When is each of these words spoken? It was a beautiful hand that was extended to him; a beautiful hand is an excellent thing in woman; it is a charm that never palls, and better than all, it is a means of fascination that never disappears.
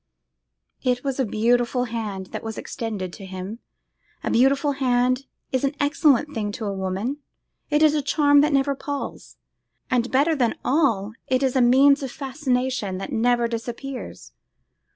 It 0.81 1.03
was 1.03 1.19
a 1.19 1.25
beautiful 1.25 1.83
hand 1.83 2.29
that 2.31 2.41
was 2.41 2.57
extended 2.57 3.13
to 3.13 3.25
him; 3.27 3.59
a 4.23 4.31
beautiful 4.31 4.71
hand 4.71 5.27
is 5.51 5.63
an 5.63 5.75
excellent 5.79 6.33
thing 6.33 6.51
in 6.59 6.77
woman; 6.79 7.17
it 7.69 7.83
is 7.83 7.93
a 7.93 8.01
charm 8.01 8.41
that 8.41 8.51
never 8.51 8.73
palls, 8.73 9.37
and 9.91 10.09
better 10.11 10.35
than 10.35 10.55
all, 10.65 11.13
it 11.27 11.43
is 11.43 11.55
a 11.55 11.61
means 11.61 12.01
of 12.01 12.09
fascination 12.11 12.97
that 12.97 13.11
never 13.13 13.47
disappears. 13.47 14.31